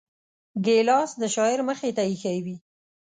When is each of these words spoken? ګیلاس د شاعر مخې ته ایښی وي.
ګیلاس 0.65 1.11
د 1.21 1.23
شاعر 1.35 1.59
مخې 1.69 1.89
ته 1.97 2.01
ایښی 2.09 2.37
وي. 2.45 2.55